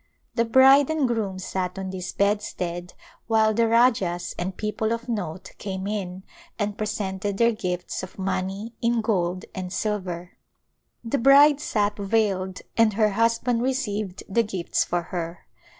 [0.33, 2.95] The bride and groom sat on this bed stead
[3.27, 6.23] while the Rajahs and people of note came in
[6.57, 10.31] and presented their gifts of money in gold and silver.
[11.03, 15.45] The bride sat veiled and her husband received the gifts for her.